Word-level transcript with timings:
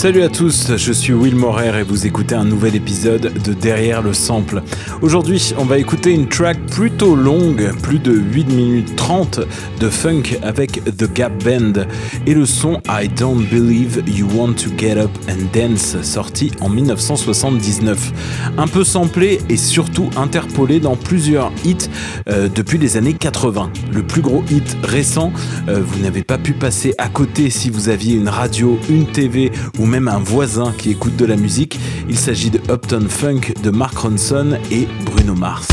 Salut 0.00 0.22
à 0.22 0.30
tous, 0.30 0.78
je 0.78 0.92
suis 0.94 1.12
Will 1.12 1.36
Morer 1.36 1.78
et 1.78 1.82
vous 1.82 2.06
écoutez 2.06 2.34
un 2.34 2.46
nouvel 2.46 2.74
épisode 2.74 3.34
de 3.44 3.52
Derrière 3.52 4.00
le 4.00 4.14
Sample. 4.14 4.62
Aujourd'hui, 5.02 5.52
on 5.58 5.66
va 5.66 5.76
écouter 5.76 6.12
une 6.12 6.26
track 6.26 6.58
plutôt 6.70 7.14
longue, 7.14 7.70
plus 7.82 7.98
de 7.98 8.10
8 8.10 8.48
minutes 8.48 8.96
30 8.96 9.40
de 9.78 9.88
funk 9.90 10.22
avec 10.42 10.82
The 10.96 11.12
Gap 11.12 11.44
Band 11.44 11.84
et 12.26 12.32
le 12.32 12.46
son 12.46 12.80
I 12.88 13.10
Don't 13.10 13.44
Believe 13.50 14.02
You 14.06 14.26
Want 14.34 14.54
to 14.54 14.70
Get 14.78 14.96
Up 14.96 15.10
and 15.28 15.50
Dance 15.52 16.00
sorti 16.00 16.50
en 16.62 16.70
1979. 16.70 18.54
Un 18.56 18.68
peu 18.68 18.84
samplé 18.84 19.40
et 19.50 19.58
surtout 19.58 20.08
interpolé 20.16 20.80
dans 20.80 20.96
plusieurs 20.96 21.52
hits 21.62 21.90
euh, 22.30 22.48
depuis 22.48 22.78
les 22.78 22.96
années 22.96 23.12
80. 23.12 23.70
Le 23.92 24.02
plus 24.02 24.22
gros 24.22 24.42
hit 24.50 24.78
récent, 24.82 25.30
euh, 25.68 25.82
vous 25.86 26.02
n'avez 26.02 26.22
pas 26.22 26.38
pu 26.38 26.54
passer 26.54 26.94
à 26.96 27.10
côté 27.10 27.50
si 27.50 27.68
vous 27.68 27.90
aviez 27.90 28.14
une 28.14 28.30
radio, 28.30 28.78
une 28.88 29.04
TV 29.04 29.52
ou 29.78 29.89
même 29.90 30.06
un 30.06 30.20
voisin 30.20 30.72
qui 30.78 30.92
écoute 30.92 31.16
de 31.16 31.26
la 31.26 31.34
musique. 31.34 31.78
Il 32.08 32.16
s'agit 32.16 32.50
de 32.50 32.60
Uptown 32.70 33.08
Funk 33.08 33.40
de 33.60 33.70
Mark 33.70 33.98
Ronson 33.98 34.56
et 34.70 34.86
Bruno 35.04 35.34
Mars. 35.34 35.66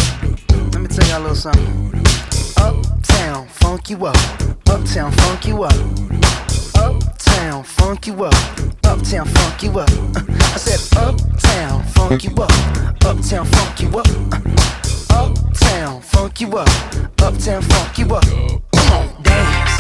Let 0.74 0.80
me 0.80 0.88
tell 0.88 1.08
y'all 1.08 1.18
a 1.18 1.30
little 1.30 1.36
something. 1.36 1.94
Uptown, 2.58 3.46
funk 3.48 3.92
you 3.92 4.08
up. 4.08 4.18
Uptown, 4.68 5.12
funk 5.12 5.46
you 5.48 5.64
up. 5.64 5.74
Uptown, 6.76 7.64
funk 7.64 8.08
you 8.08 8.26
up. 8.26 8.34
Uptown, 8.84 9.28
funk 9.28 9.64
you. 9.64 9.72
I 9.80 10.58
said, 10.58 10.98
Uptown, 10.98 11.84
funk 11.84 12.24
you 12.24 12.32
up. 12.42 12.52
Uptown, 13.06 13.46
funk 13.46 13.82
you 13.82 14.00
up. 14.00 14.08
Uptown, 15.12 16.02
funk 16.02 16.42
you 16.42 16.58
up. 16.58 16.70
Uptown, 17.22 17.62
funk 17.62 17.98
you 18.00 18.16
up. 18.16 18.26
Come 18.74 18.94
on, 18.94 19.24
dance. 19.24 19.77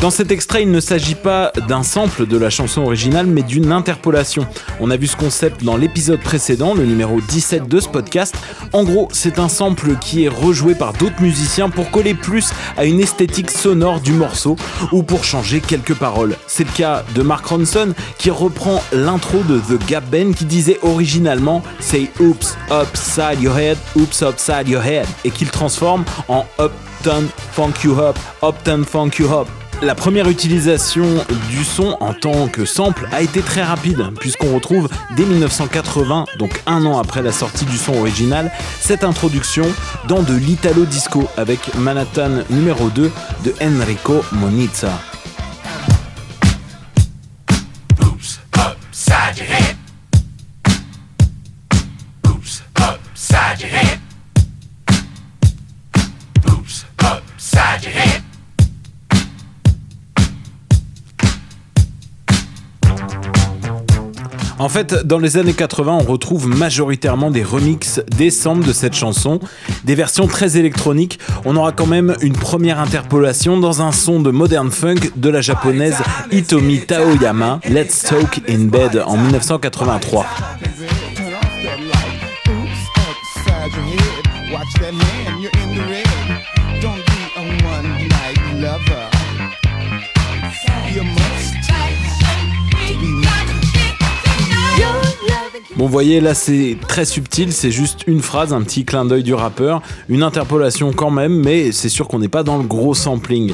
Dans 0.00 0.10
cet 0.10 0.32
extrait, 0.32 0.62
il 0.62 0.70
ne 0.70 0.80
s'agit 0.80 1.14
pas 1.14 1.52
d'un 1.68 1.82
sample 1.84 2.26
de 2.26 2.36
la 2.36 2.50
chanson 2.50 2.82
originale, 2.82 3.26
mais 3.26 3.42
d'une 3.42 3.70
interpolation. 3.70 4.46
On 4.80 4.90
a 4.90 4.96
vu 4.96 5.06
ce 5.06 5.16
concept 5.16 5.62
dans 5.62 5.76
l'épisode 5.76 6.20
précédent, 6.20 6.74
le 6.74 6.84
numéro 6.84 7.20
17 7.20 7.68
de 7.68 7.78
ce 7.78 7.88
podcast. 7.88 8.34
En 8.72 8.82
gros, 8.82 9.08
c'est 9.12 9.38
un 9.38 9.48
sample 9.48 9.96
qui 10.00 10.24
est 10.24 10.28
rejoué 10.28 10.74
par 10.74 10.92
d'autres 10.92 11.22
musiciens 11.22 11.70
pour 11.70 11.90
coller 11.90 12.14
plus 12.14 12.50
à 12.76 12.84
une 12.84 13.00
esthétique 13.00 13.50
sonore 13.50 14.00
du 14.00 14.12
morceau 14.12 14.56
ou 14.90 15.04
pour 15.04 15.22
changer 15.22 15.60
quelques 15.60 15.94
paroles. 15.94 16.36
C'est 16.48 16.64
le 16.64 16.72
cas 16.72 17.04
de 17.14 17.22
Mark 17.22 17.46
Ronson 17.46 17.94
qui 18.18 18.30
reprend 18.30 18.82
l'intro 18.92 19.38
de 19.44 19.58
The 19.58 19.86
Gap 19.86 20.04
Band 20.10 20.32
qui 20.32 20.46
disait 20.46 20.78
originalement 20.82 21.62
Say 21.78 22.10
oops 22.18 22.56
upside 22.70 23.40
your 23.40 23.56
head, 23.56 23.78
oops 23.94 24.22
upside 24.22 24.68
your 24.68 24.82
head 24.82 25.06
et 25.24 25.30
qu'il 25.30 25.50
transforme 25.50 26.04
en 26.26 26.44
La 29.82 29.96
première 29.96 30.28
utilisation 30.28 31.04
du 31.50 31.64
son 31.64 31.96
en 31.98 32.14
tant 32.14 32.46
que 32.46 32.64
sample 32.64 33.08
a 33.10 33.20
été 33.20 33.40
très 33.40 33.62
rapide, 33.62 34.12
puisqu'on 34.20 34.54
retrouve 34.54 34.88
dès 35.16 35.24
1980, 35.24 36.26
donc 36.38 36.62
un 36.66 36.86
an 36.86 37.00
après 37.00 37.20
la 37.22 37.32
sortie 37.32 37.64
du 37.64 37.76
son 37.76 37.94
original, 37.94 38.52
cette 38.78 39.02
introduction 39.02 39.64
dans 40.06 40.22
de 40.22 40.34
l'Italo 40.34 40.84
Disco 40.84 41.28
avec 41.36 41.74
Manhattan 41.74 42.44
numéro 42.50 42.90
2 42.90 43.10
de 43.44 43.54
Enrico 43.60 44.22
Monizza. 44.30 45.11
En 64.62 64.68
fait, 64.68 64.94
dans 64.94 65.18
les 65.18 65.38
années 65.38 65.54
80, 65.54 65.98
on 66.02 66.04
retrouve 66.04 66.46
majoritairement 66.46 67.32
des 67.32 67.42
remixes 67.42 68.00
des 68.16 68.28
de 68.28 68.72
cette 68.72 68.94
chanson, 68.94 69.40
des 69.82 69.96
versions 69.96 70.28
très 70.28 70.56
électroniques. 70.56 71.18
On 71.44 71.56
aura 71.56 71.72
quand 71.72 71.86
même 71.86 72.14
une 72.20 72.34
première 72.34 72.78
interpolation 72.78 73.58
dans 73.58 73.82
un 73.82 73.90
son 73.90 74.20
de 74.20 74.30
modern 74.30 74.70
funk 74.70 75.10
de 75.16 75.28
la 75.30 75.40
japonaise 75.40 75.96
Hitomi 76.30 76.78
Taoyama, 76.78 77.58
Let's 77.68 78.04
Talk 78.04 78.40
in 78.48 78.66
Bed 78.66 79.02
en 79.04 79.16
1983. 79.16 80.26
Turn 81.16 81.34
off 81.34 81.42
that 81.64 81.80
light. 81.80 82.22
Oops, 82.46 82.86
upside 83.10 83.72
your 83.72 83.82
head. 83.82 84.52
Watch 84.52 84.72
that 84.74 84.92
man, 84.92 85.40
you're 85.40 85.61
Vous 95.82 95.88
voyez, 95.88 96.20
là 96.20 96.32
c'est 96.32 96.76
très 96.86 97.04
subtil, 97.04 97.52
c'est 97.52 97.72
juste 97.72 98.04
une 98.06 98.20
phrase, 98.20 98.52
un 98.52 98.62
petit 98.62 98.84
clin 98.84 99.04
d'œil 99.04 99.24
du 99.24 99.34
rappeur, 99.34 99.82
une 100.08 100.22
interpolation 100.22 100.92
quand 100.92 101.10
même, 101.10 101.34
mais 101.34 101.72
c'est 101.72 101.88
sûr 101.88 102.06
qu'on 102.06 102.20
n'est 102.20 102.28
pas 102.28 102.44
dans 102.44 102.56
le 102.56 102.62
gros 102.62 102.94
sampling. 102.94 103.52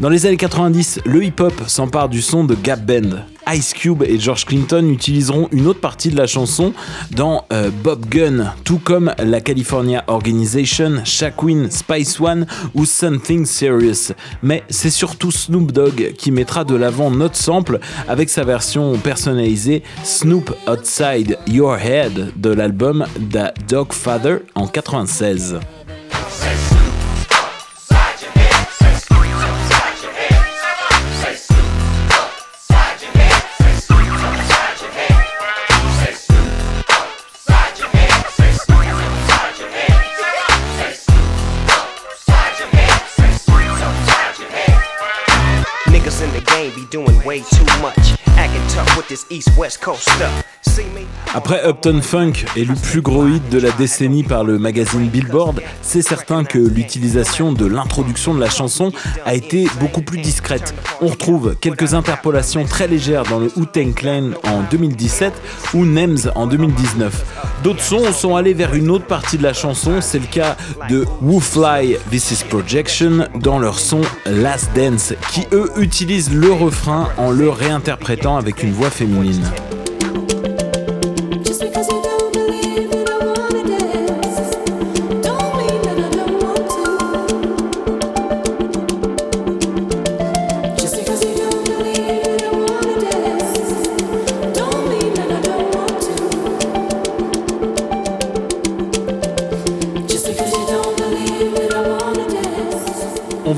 Dans 0.00 0.10
les 0.10 0.26
années 0.26 0.36
90, 0.36 1.00
le 1.06 1.24
hip-hop 1.24 1.52
s'empare 1.66 2.08
du 2.08 2.22
son 2.22 2.44
de 2.44 2.54
Gap 2.54 2.86
Band. 2.86 3.24
Ice 3.52 3.72
Cube 3.72 4.04
et 4.04 4.16
George 4.16 4.44
Clinton 4.44 4.86
utiliseront 4.88 5.48
une 5.50 5.66
autre 5.66 5.80
partie 5.80 6.10
de 6.10 6.16
la 6.16 6.28
chanson 6.28 6.72
dans 7.10 7.46
euh, 7.52 7.70
Bob 7.82 8.06
Gun, 8.08 8.52
tout 8.62 8.78
comme 8.78 9.12
la 9.18 9.40
California 9.40 10.04
Organization, 10.06 11.00
Shaquin, 11.04 11.66
Spice 11.70 12.20
One 12.20 12.46
ou 12.74 12.84
Something 12.84 13.44
Serious. 13.44 14.12
Mais 14.40 14.62
c'est 14.68 14.90
surtout 14.90 15.32
Snoop 15.32 15.72
Dogg 15.72 16.12
qui 16.16 16.30
mettra 16.30 16.62
de 16.62 16.76
l'avant 16.76 17.10
notre 17.10 17.36
sample 17.36 17.80
avec 18.06 18.28
sa 18.28 18.44
version 18.44 18.96
personnalisée 18.98 19.82
Snoop 20.04 20.54
Outside 20.70 21.38
Your 21.48 21.76
Head 21.76 22.34
de 22.36 22.50
l'album 22.50 23.04
The 23.32 23.52
Dog 23.68 23.92
Father 23.92 24.36
en 24.54 24.68
96. 24.68 25.58
Doing 46.90 47.22
way 47.24 47.40
too 47.40 47.64
much. 47.82 48.27
Après 51.34 51.68
Upton 51.68 52.00
Funk 52.00 52.32
élu 52.56 52.74
plus 52.74 53.02
gros 53.02 53.26
hit 53.26 53.46
de 53.50 53.58
la 53.58 53.70
décennie 53.72 54.22
par 54.22 54.44
le 54.44 54.58
magazine 54.58 55.08
Billboard, 55.08 55.60
c'est 55.82 56.02
certain 56.02 56.44
que 56.44 56.58
l'utilisation 56.58 57.52
de 57.52 57.66
l'introduction 57.66 58.34
de 58.34 58.40
la 58.40 58.48
chanson 58.48 58.92
a 59.26 59.34
été 59.34 59.66
beaucoup 59.78 60.00
plus 60.00 60.18
discrète. 60.18 60.74
On 61.02 61.08
retrouve 61.08 61.54
quelques 61.60 61.92
interpolations 61.92 62.64
très 62.64 62.88
légères 62.88 63.24
dans 63.24 63.38
le 63.38 63.50
Wu-Tang 63.56 63.92
Clan 63.94 64.30
en 64.44 64.62
2017 64.70 65.34
ou 65.74 65.84
Nems 65.84 66.30
en 66.34 66.46
2019. 66.46 67.24
D'autres 67.62 67.82
sons 67.82 68.12
sont 68.12 68.36
allés 68.36 68.54
vers 68.54 68.74
une 68.74 68.90
autre 68.90 69.04
partie 69.04 69.36
de 69.36 69.42
la 69.42 69.52
chanson, 69.52 70.00
c'est 70.00 70.20
le 70.20 70.26
cas 70.26 70.56
de 70.88 71.04
Woo 71.20 71.40
Fly 71.40 71.98
This 72.10 72.30
Is 72.30 72.44
Projection 72.48 73.28
dans 73.34 73.58
leur 73.58 73.78
son 73.78 74.00
Last 74.24 74.70
Dance, 74.74 75.12
qui 75.32 75.46
eux 75.52 75.70
utilisent 75.76 76.32
le 76.32 76.52
refrain 76.52 77.10
en 77.18 77.30
le 77.30 77.50
réinterprétant 77.50 78.37
avec 78.38 78.62
une 78.62 78.72
voix 78.72 78.90
féminine. 78.90 79.44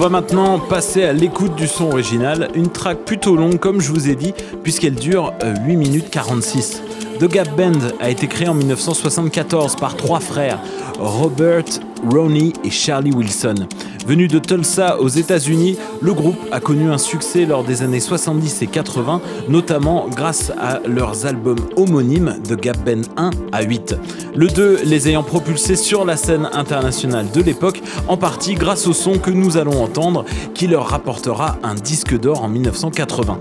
Va 0.00 0.08
maintenant 0.08 0.58
passer 0.58 1.04
à 1.04 1.12
l'écoute 1.12 1.56
du 1.56 1.66
son 1.66 1.90
original, 1.90 2.48
une 2.54 2.70
track 2.70 3.00
plutôt 3.04 3.36
longue 3.36 3.58
comme 3.58 3.82
je 3.82 3.92
vous 3.92 4.08
ai 4.08 4.14
dit, 4.14 4.32
puisqu'elle 4.62 4.94
dure 4.94 5.34
euh, 5.44 5.54
8 5.66 5.76
minutes 5.76 6.10
46. 6.10 6.80
The 7.18 7.28
Gap 7.28 7.54
Band 7.54 7.78
a 8.00 8.08
été 8.08 8.26
créé 8.26 8.48
en 8.48 8.54
1974 8.54 9.76
par 9.76 9.98
trois 9.98 10.20
frères, 10.20 10.58
Robert, 10.98 11.66
Ronnie 12.10 12.54
et 12.64 12.70
Charlie 12.70 13.12
Wilson. 13.12 13.66
Venu 14.10 14.26
de 14.26 14.40
Tulsa 14.40 14.98
aux 14.98 15.06
États-Unis, 15.06 15.76
le 16.00 16.12
groupe 16.12 16.40
a 16.50 16.58
connu 16.58 16.90
un 16.90 16.98
succès 16.98 17.46
lors 17.46 17.62
des 17.62 17.82
années 17.82 18.00
70 18.00 18.62
et 18.62 18.66
80, 18.66 19.20
notamment 19.48 20.08
grâce 20.08 20.50
à 20.60 20.80
leurs 20.84 21.26
albums 21.26 21.60
homonymes 21.76 22.34
The 22.42 22.60
Gap 22.60 22.78
Band 22.84 23.02
1 23.16 23.30
à 23.52 23.62
8. 23.62 23.94
Le 24.34 24.48
2 24.48 24.80
les 24.84 25.08
ayant 25.08 25.22
propulsés 25.22 25.76
sur 25.76 26.04
la 26.04 26.16
scène 26.16 26.48
internationale 26.52 27.30
de 27.32 27.40
l'époque, 27.40 27.80
en 28.08 28.16
partie 28.16 28.54
grâce 28.54 28.88
au 28.88 28.94
son 28.94 29.16
que 29.16 29.30
nous 29.30 29.56
allons 29.56 29.80
entendre, 29.80 30.24
qui 30.54 30.66
leur 30.66 30.88
rapportera 30.88 31.58
un 31.62 31.76
disque 31.76 32.18
d'or 32.18 32.42
en 32.42 32.48
1980. 32.48 33.38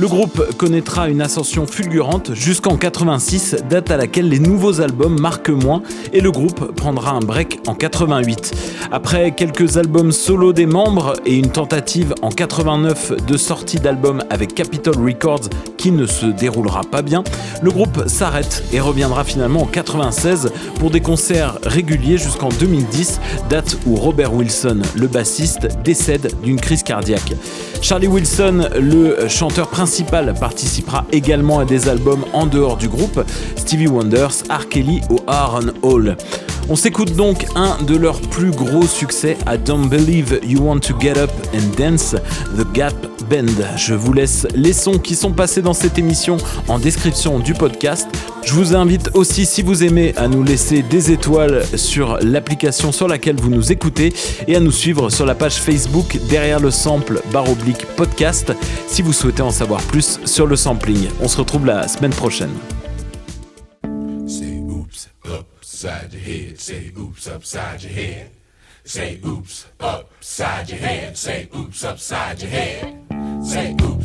Le 0.00 0.06
groupe 0.06 0.56
connaîtra 0.56 1.08
une 1.08 1.20
ascension 1.20 1.66
fulgurante 1.66 2.32
jusqu'en 2.32 2.76
86, 2.76 3.56
date 3.68 3.90
à 3.90 3.96
laquelle 3.96 4.28
les 4.28 4.38
nouveaux 4.38 4.80
albums 4.80 5.20
marquent 5.20 5.50
moins, 5.50 5.82
et 6.12 6.20
le 6.20 6.30
groupe 6.30 6.72
prendra 6.76 7.10
un 7.10 7.18
break 7.18 7.58
en 7.66 7.74
88. 7.74 8.54
Après 8.92 9.32
quelques 9.32 9.76
albums 9.76 9.97
solo 10.12 10.52
des 10.52 10.66
membres 10.66 11.14
et 11.26 11.34
une 11.34 11.50
tentative 11.50 12.14
en 12.22 12.28
89 12.28 13.26
de 13.26 13.36
sortie 13.36 13.80
d'album 13.80 14.22
avec 14.30 14.54
Capitol 14.54 14.94
Records 14.96 15.48
qui 15.76 15.90
ne 15.90 16.06
se 16.06 16.26
déroulera 16.26 16.82
pas 16.82 17.02
bien, 17.02 17.24
le 17.62 17.70
groupe 17.72 18.06
s'arrête 18.06 18.62
et 18.72 18.78
reviendra 18.78 19.24
finalement 19.24 19.62
en 19.62 19.66
96 19.66 20.52
pour 20.78 20.90
des 20.90 21.00
concerts 21.00 21.58
réguliers 21.64 22.16
jusqu'en 22.16 22.48
2010, 22.48 23.20
date 23.50 23.76
où 23.86 23.96
Robert 23.96 24.32
Wilson, 24.32 24.82
le 24.94 25.08
bassiste, 25.08 25.66
décède 25.82 26.32
d'une 26.44 26.60
crise 26.60 26.84
cardiaque. 26.84 27.34
Charlie 27.82 28.08
Wilson, 28.08 28.68
le 28.80 29.28
chanteur 29.28 29.68
principal, 29.68 30.32
participera 30.38 31.06
également 31.10 31.58
à 31.58 31.64
des 31.64 31.88
albums 31.88 32.24
en 32.32 32.46
dehors 32.46 32.76
du 32.76 32.88
groupe, 32.88 33.20
Stevie 33.56 33.88
Wonders, 33.88 34.44
R. 34.48 34.68
Kelly 34.68 35.00
ou 35.10 35.18
Aaron 35.26 35.72
Hall. 35.82 36.16
On 36.70 36.76
s'écoute 36.76 37.14
donc 37.16 37.46
un 37.54 37.82
de 37.82 37.96
leurs 37.96 38.20
plus 38.20 38.50
gros 38.50 38.86
succès, 38.86 39.38
I 39.46 39.56
Don't 39.56 39.88
Believe 39.88 40.38
You 40.44 40.60
Want 40.60 40.80
to 40.80 40.94
Get 41.00 41.16
Up 41.16 41.30
and 41.54 41.78
Dance, 41.78 42.14
The 42.58 42.70
Gap 42.74 42.94
Band. 43.30 43.46
Je 43.76 43.94
vous 43.94 44.12
laisse 44.12 44.46
les 44.54 44.74
sons 44.74 44.98
qui 44.98 45.14
sont 45.14 45.32
passés 45.32 45.62
dans 45.62 45.72
cette 45.72 45.98
émission 45.98 46.36
en 46.68 46.78
description 46.78 47.38
du 47.38 47.54
podcast. 47.54 48.06
Je 48.44 48.52
vous 48.52 48.76
invite 48.76 49.08
aussi, 49.14 49.46
si 49.46 49.62
vous 49.62 49.82
aimez, 49.82 50.12
à 50.18 50.28
nous 50.28 50.42
laisser 50.42 50.82
des 50.82 51.10
étoiles 51.10 51.64
sur 51.74 52.18
l'application 52.20 52.92
sur 52.92 53.08
laquelle 53.08 53.36
vous 53.36 53.50
nous 53.50 53.72
écoutez 53.72 54.12
et 54.46 54.54
à 54.54 54.60
nous 54.60 54.72
suivre 54.72 55.08
sur 55.08 55.24
la 55.24 55.34
page 55.34 55.62
Facebook 55.62 56.18
derrière 56.28 56.60
le 56.60 56.70
sample 56.70 57.22
barre 57.32 57.50
oblique 57.50 57.86
podcast 57.96 58.52
si 58.86 59.00
vous 59.00 59.14
souhaitez 59.14 59.42
en 59.42 59.50
savoir 59.50 59.80
plus 59.80 60.20
sur 60.26 60.46
le 60.46 60.56
sampling. 60.56 61.08
On 61.22 61.28
se 61.28 61.38
retrouve 61.38 61.64
la 61.64 61.88
semaine 61.88 62.12
prochaine. 62.12 62.50
Upside 65.84 66.12
your 66.12 66.22
head. 66.22 66.58
Say 66.58 66.92
oops 66.98 67.28
upside 67.28 67.82
your 67.84 67.92
head. 67.92 68.30
Say 68.82 69.20
oops 69.24 69.66
upside 69.78 70.70
your 70.70 70.78
head. 70.80 71.16
Say 71.16 71.48
oops 71.54 71.84
upside 71.84 72.42
your 72.42 72.50
head. 72.50 73.44
Say 73.44 73.76
oops 73.80 73.97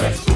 trust. 0.00 0.29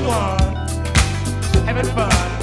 One, 0.00 0.54
having 1.64 1.86
fun. 1.94 2.35